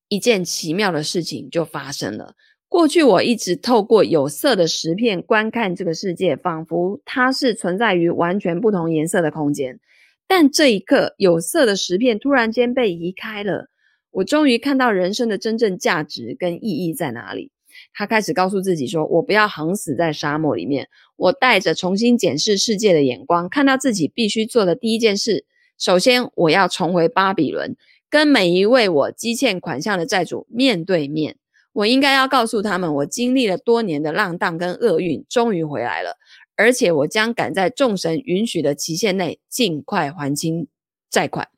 [0.07, 2.35] 一件奇妙的事情就发生了。
[2.67, 9.79] 过去我一直透过有色的石片观看这个世界，仿佛它是存在于完全不同颜色的空间。”
[10.27, 13.67] 但这一刻，有色的石片突然间被移开了，
[14.11, 17.51] 我终于看到人生的真正价值跟意义在哪里。
[17.93, 25.45] 他开始告诉自己说：“我不要横死在沙漠里面。”我带着重新检视世界的眼光，看到自己必须做的第一件事：
[25.77, 27.75] 首先，我要重回巴比伦，
[28.09, 31.37] 跟每一位我积欠款项的债主面对面。
[31.73, 36.17] 我应该要告诉他们，我经历了多年的浪荡跟厄运，终于回来了。
[36.55, 40.67] 而且我将赶在众神允许的期限内尽快还清
[41.09, 41.49] 债款。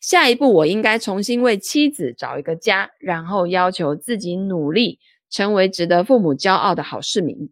[0.00, 4.98] 下一步，我应该重新为妻子找一个家，然后要求自己努力
[5.30, 7.50] 成为值得父母骄傲的好市民。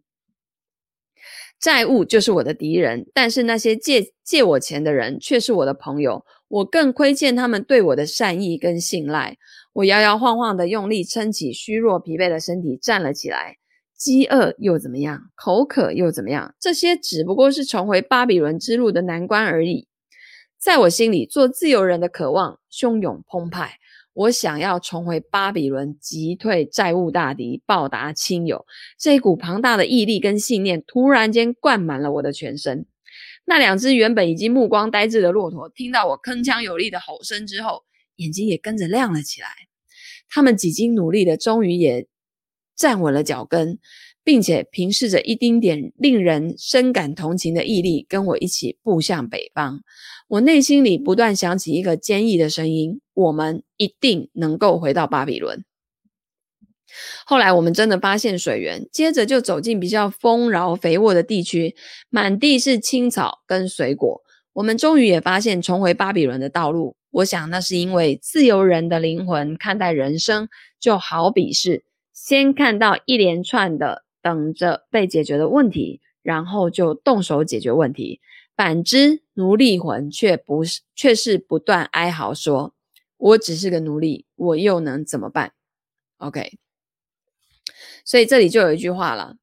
[1.59, 6.25] 债务就是我的敌人，但是那些借借我钱的人却是我的朋友。
[6.47, 9.37] 我更亏欠他们对我的善意跟信赖。
[9.73, 13.57] 我摇摇晃晃的用力撑起虚弱疲惫的身体，站了起来。
[13.99, 15.29] 饥饿又怎么样？
[15.35, 16.55] 口渴又怎么样？
[16.59, 19.87] 这些只不过是重回巴比伦之路的难关而已。
[20.57, 23.73] 在我心里，做自由人的渴望汹涌澎湃。
[24.13, 28.65] 我想要重回巴比伦，击退债务大敌，报答亲友。
[28.97, 32.85] 这一股庞大的毅力跟信念，突然间灌满了我的全身。
[33.45, 37.83] 那两只原本已经目光呆滞的骆驼，听到我铿锵有力的吼声之后，
[38.15, 39.47] 眼睛也跟着亮了起来。
[40.29, 42.05] 他们几经努力的，终于也
[42.79, 43.77] 站稳了脚跟。
[44.21, 49.81] 并且凭借着一丁点令人深感同情的毅力，跟我一起步向北方。
[50.27, 55.65] 我内心里不断响起一个坚毅的声音：我们一定能够回到巴比伦。
[57.25, 61.75] 后来我们真的发现水源，接着就走进比较丰饶肥沃的地区，
[62.09, 64.21] 满地是青草跟水果。
[64.53, 66.95] 我们终于也发现重回巴比伦的道路。
[67.09, 70.47] 我想那是因为自由人的灵魂看待人生，
[70.79, 71.83] 就好比是
[72.25, 74.03] 先看到一连串的。
[74.21, 78.19] 等着被解决的问题，然后就动手解决问题。
[78.53, 82.75] 反之，奴隶魂却不是，却是不断哀嚎说
[83.15, 85.53] ：“我只是个奴隶，我又能怎么办
[86.17, 86.57] ？”OK，
[88.03, 89.37] 所以这里就有一句话了：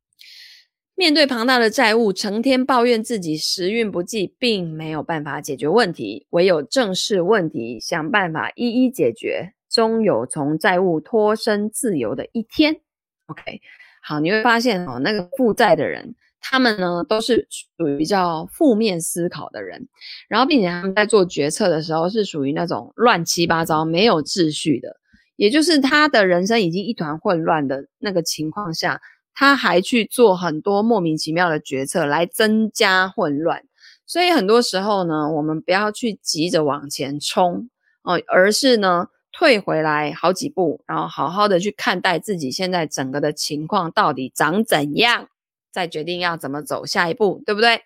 [0.95, 12.81] 面对庞大的债务，成天抱怨自己时运不济，并没有办法解决问题，唯有正视问题，想办法一一解决，终有从债务脱身自由的一天。
[13.27, 13.61] OK。
[14.03, 19.89] 好，你会发现哦，那个负债的人，他们呢都是属于比较负面思考的人，
[20.29, 24.97] 然后并且他们在做决策的时候是属于那种乱七八糟、没有秩序的，
[25.35, 29.01] 也就是他的人生已经一团混乱的那个情况下，
[29.35, 33.65] 他还去做很多莫名其妙的决策来增加混乱。
[34.07, 37.69] 所以很多时候呢，我们不要去急着往前冲
[38.05, 39.09] 哦，而是呢。
[39.39, 45.29] 退回来好几步，然后好好的去看待自己现在整个的情况到底长怎样，
[45.71, 47.83] 再决定要怎么走下一步，对不对？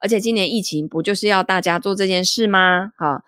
[0.00, 2.90] 而且今年疫情不就是要大家做这件事吗？
[2.96, 3.22] 哈，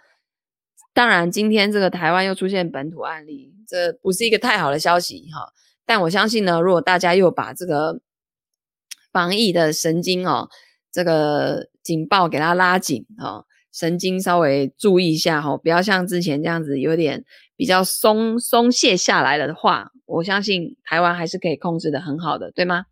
[0.93, 5.53] 当然今天这个台湾又出现本土案例，这不是一个太好的消息哈。
[5.87, 8.01] 但我相信呢，如果大家又把这个
[9.13, 10.49] 防疫的神经哦，
[10.91, 17.25] 这个警报给它拉紧哦，神经稍微注意一下哈，不要像之前这样子有点。
[17.57, 22.85] 比较松松懈下来了的话，我相信台湾还是可以控制得很好的，对吗？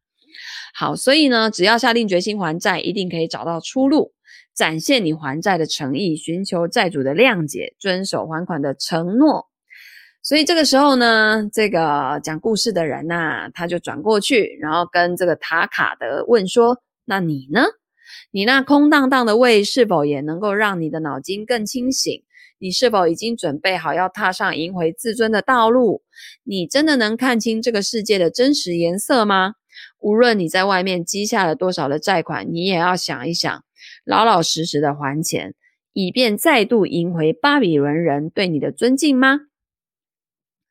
[0.74, 4.12] 好，所以呢，只要下定决心还债，一定可以找到出路，
[4.54, 9.48] 展现你还债的诚意，寻求债主的谅解，遵守还款的承诺。
[10.22, 17.64] 所以这个时候呢，这个讲故事的人呐、他就转过去，然后跟这个塔卡德问说：“那你呢？
[18.30, 22.22] 你那空荡荡的胃是否也能够让你的脑筋更清醒？”
[22.60, 26.02] 你是否已经准备好要踏上赢回自尊的道路？
[26.44, 29.54] 你真的能看清这个世界的真实颜色吗？
[29.98, 33.64] 无论你在外面积下了多少的债款，你也要想一想，
[34.04, 35.54] 老老实实的还钱，
[35.94, 39.40] 以便再度赢回巴比伦人对你的尊敬吗？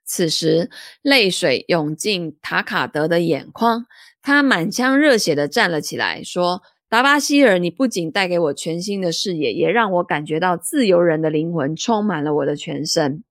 [0.06, 0.70] 此时，
[1.02, 3.88] 泪水涌进塔卡德的眼眶，
[4.22, 6.62] 他满腔热血地站了起来，说。
[6.90, 13.24] 达巴希尔，你不仅带给我全新的视野，也让我感觉到自由人的灵魂充满了我的全身。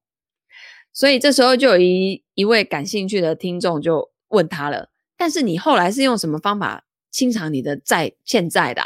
[0.93, 8.83] 所以这时候就有一一位感兴趣的听众就问他了：“但是你后来是用什么方法清偿你的债欠债的？”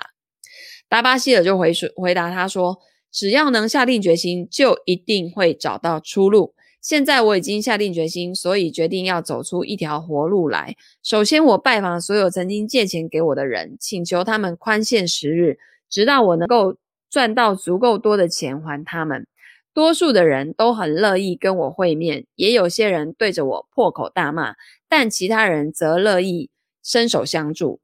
[0.88, 2.78] 达巴希尔就回回答他说
[3.12, 10.74] ：“只要能下定决心，就一定会找到出路。”现在我已经下定决心，所以决定要走出一条活路来。
[11.00, 15.58] 首先，我拜访所有曾经借钱给我的人，请求他们宽限时日，
[15.88, 16.76] 直到我能够
[17.08, 19.28] 赚到足够多的钱还他们。
[19.72, 24.56] 多数的人都很乐意跟我会面，也有些人对着我破口大骂，
[24.88, 26.50] 但其他人则乐意
[26.82, 27.80] 伸手相助。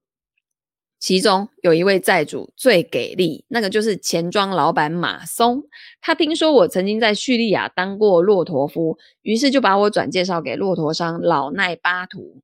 [1.01, 5.62] 其中有一位债主最给力，那个就是钱庄老板马松。
[6.01, 12.42] 他听说我曾经在叙利亚当过骆驼夫，于是就把我转介绍给骆驼商老奈巴图。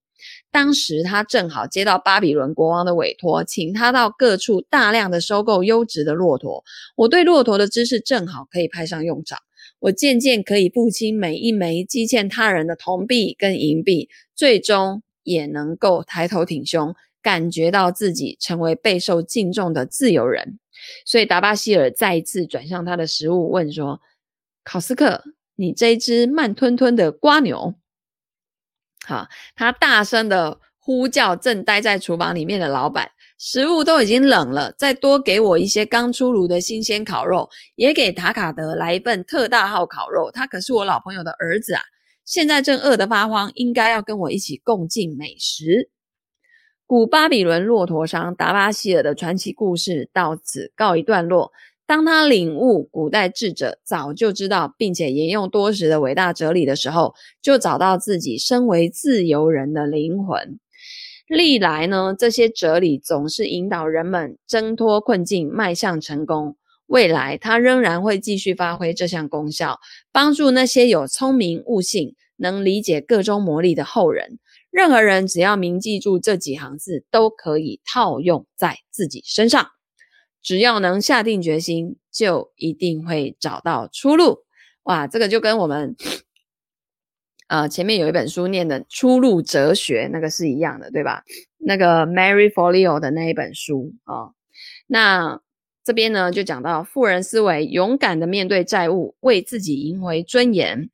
[0.50, 6.64] 当时他正好接到巴比伦国王的委托，请他到各处大量的收购优质的骆驼。
[6.96, 9.38] 我对骆驼的知识正好可以派上用场，
[9.80, 16.94] 我渐渐可以付清每一枚积欠他人的铜币跟银币，最终也能够抬头挺胸。
[17.24, 20.58] 感觉到自己成为备受敬重的自由人，
[21.06, 23.98] 所以达巴希尔再一次转向他的食物，问说
[24.62, 25.24] ：“考斯克，
[25.56, 27.74] 你这一只慢吞吞的瓜牛。”
[29.08, 33.10] 好，他大声的呼叫正待在厨房里面的老板
[33.40, 40.30] ：“食物都已经冷了，再多给我一些刚出炉的新鲜烤肉，也给塔卡德来一份特大号烤肉。
[40.30, 41.80] 他可是我老朋友的儿子啊，
[42.26, 45.88] 现在正饿得发慌，应该要跟我一起共进美食。”
[46.86, 51.50] 古巴比伦骆驼商达巴希尔的传奇故事到此告一段落。
[51.86, 60.58] 当他领悟古代智者早就知道并且沿用多时的伟大哲理的时候，就找到自己身为自由人的灵魂。
[61.26, 66.58] 历来呢，这些哲理总是引导人们挣脱困境，迈向成功。
[66.86, 69.80] 未来，他仍然会继续发挥这项功效，
[70.12, 74.38] 帮助那些有聪明悟性、能理解各中魔力的后人。
[74.74, 79.68] 任何人只要铭记住这几行字，都可以套用在自己身上。
[80.42, 84.40] 只要能下定决心，就一定会找到出路。
[84.82, 85.94] 哇，这个就跟我们，
[87.46, 91.22] 呃，前面有一本书念的《出路哲学》那个是一样的，对吧？
[91.56, 94.34] 那个 Mary Forleo 的那一本书啊，
[94.88, 95.40] 那
[95.84, 100.90] 这边呢就讲到富人思维，勇敢的面对债务，为自己赢回尊严。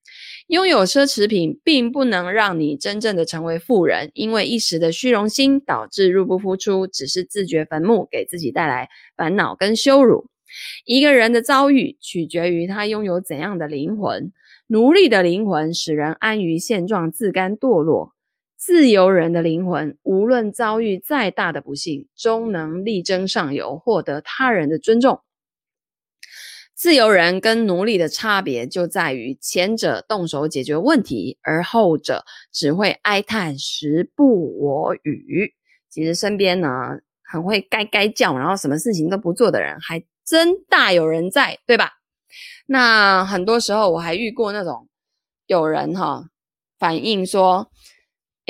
[0.51, 10.27] 拥有奢侈品并不能让你真正的成为富人，因为一时的虚荣心导致入不敷出，只是自掘坟墓，给自己带来烦恼跟羞辱。
[10.85, 14.33] 一个人的遭遇取决于他拥有怎样的灵魂。
[14.67, 18.11] 奴隶的灵魂使人安于现状，自甘堕落；
[18.57, 25.21] 自由人的灵魂，无论遭遇再大的不幸，终能力争上游，获得他人的尊重。
[26.81, 35.53] 自由人跟奴隶的差别就在于，前者动手解决问题，而后者只会哀叹时不我与。
[35.91, 36.69] 其实身边呢，
[37.23, 41.91] 很会该该叫，然后什么事情都不做的人，还真大有人在，对吧？
[42.65, 44.89] 那很多时候我还遇过那种
[45.47, 46.31] 有人哈
[46.79, 47.71] 反映说。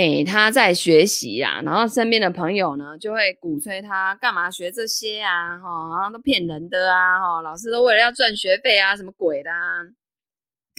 [0.00, 9.84] 诶，他在学习呀，然后身边的朋友呢就会鼓吹他干嘛学这些啊，哈，然后都骗人的啊，哈，老师都为了要赚学费啊，什么鬼的啊，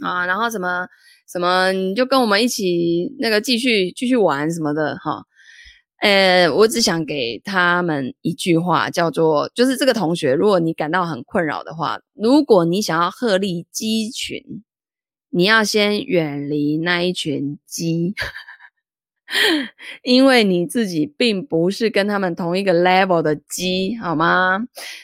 [0.03, 0.87] 啊，然后什么
[1.31, 5.23] 什么，你就跟我们一起那个继续继续玩什么的，哈，
[6.01, 14.41] 呃，我只想给他们一句话，叫做，就是这个同学，如果你感到很困扰的话，如果你想要鹤立鸡群，
[15.29, 18.15] 你要先远离那一群鸡。
[20.03, 24.59] 因为你自己并不是跟他们同一个 level 的鸡，好吗？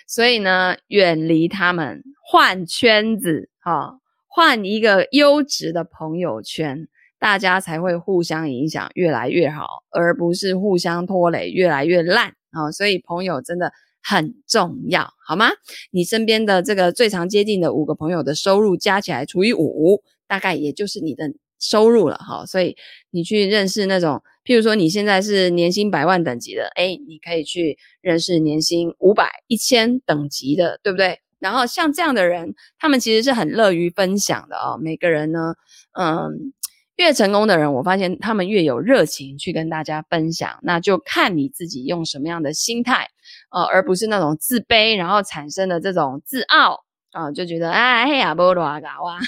[0.05, 12.69] 所以呢，远离他们，换圈子，哈，换一个优质的朋友圈，大家才会互相影响，越来越好，而不是互相拖累，越来越烂啊！
[12.71, 13.71] 所以朋友真的
[14.03, 15.49] 很重要，好吗？
[15.91, 21.31] 你身边的这个最常接近的五个朋友的收入加起来除以五，大概也就是你的。
[21.59, 22.75] 收入了哈，所以
[23.09, 31.19] 你去认识那种，譬如说你现在是年薪百万等级的，诶，你可以去认识年薪五百、一千等级的，对不对？
[31.39, 34.79] 然后像这样的人，他们其实是很乐于分享的哦。
[34.81, 35.53] 每个人呢，
[35.93, 36.51] 嗯，
[36.95, 40.57] 越成功的人，我发现他们越有热情去跟大家分享。
[40.63, 43.09] 那就看你自己用什么样的心态，
[43.51, 49.19] 呃，而不是那种自卑，然后产生的这种自傲啊、就觉得哎嘿呀，不多搞啊。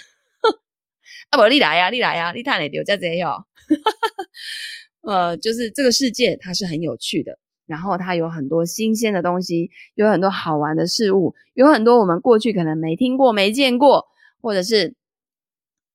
[1.31, 3.45] 啊不，你来呀，你来呀，你太累丢在这里哦。
[5.01, 14.07] 呃，就是这个世界它是很有趣的，然后它有很多新鲜的东西，有很多好玩的事物，有很多我们过去可能没听过、没见过，
[14.41, 14.95] 或者是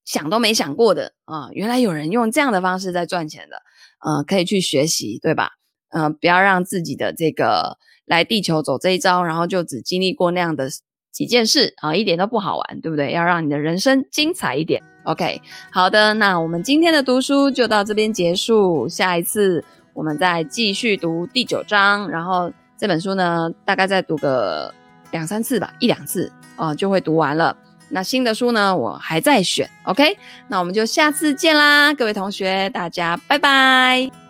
[0.04, 3.62] 想都没想过的啊、原来有人用这样的方式在赚钱的，
[4.04, 5.50] 呃，可以去学习，对吧？
[5.90, 10.68] 嗯、不要让自己的这个来地球走这一遭，然后就只经历过那样的
[11.14, 13.12] 几件事啊、一点都不好玩，对不对？
[13.12, 14.82] 要让你的人生精彩一点。
[15.04, 15.40] OK，
[15.70, 18.88] 好的，那我们今天的读书就到这边结束。
[18.88, 24.74] 下一次我们再继续读第九章，然后这本书呢，大概再读个
[25.12, 27.56] 两三次吧，一两次啊、就会读完了。
[27.90, 29.70] 那新的书呢，我还在选。
[29.84, 30.16] OK，
[30.48, 34.23] 那我们就下次见啦，各位同学，大家拜拜。